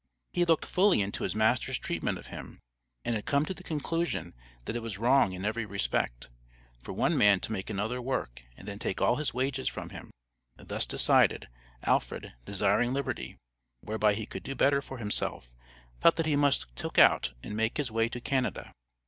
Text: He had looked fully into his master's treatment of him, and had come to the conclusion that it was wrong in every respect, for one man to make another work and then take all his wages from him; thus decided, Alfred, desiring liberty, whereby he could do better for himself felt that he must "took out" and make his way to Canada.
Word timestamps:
He 0.33 0.39
had 0.41 0.49
looked 0.49 0.65
fully 0.65 0.99
into 0.99 1.21
his 1.21 1.35
master's 1.35 1.77
treatment 1.77 2.17
of 2.17 2.25
him, 2.33 2.59
and 3.05 3.13
had 3.13 3.27
come 3.27 3.45
to 3.45 3.53
the 3.53 3.61
conclusion 3.61 4.33
that 4.65 4.75
it 4.75 4.81
was 4.81 4.97
wrong 4.97 5.31
in 5.33 5.45
every 5.45 5.63
respect, 5.63 6.27
for 6.81 6.91
one 6.91 7.15
man 7.15 7.39
to 7.41 7.51
make 7.51 7.69
another 7.69 8.01
work 8.01 8.41
and 8.57 8.67
then 8.67 8.79
take 8.79 8.99
all 8.99 9.17
his 9.17 9.31
wages 9.35 9.69
from 9.69 9.91
him; 9.91 10.09
thus 10.57 10.87
decided, 10.87 11.49
Alfred, 11.83 12.33
desiring 12.45 12.93
liberty, 12.93 13.37
whereby 13.81 14.15
he 14.15 14.25
could 14.25 14.41
do 14.41 14.55
better 14.55 14.81
for 14.81 14.97
himself 14.97 15.51
felt 15.99 16.15
that 16.15 16.25
he 16.25 16.35
must 16.35 16.65
"took 16.75 16.97
out" 16.97 17.33
and 17.43 17.55
make 17.55 17.77
his 17.77 17.91
way 17.91 18.09
to 18.09 18.19
Canada. 18.19 18.73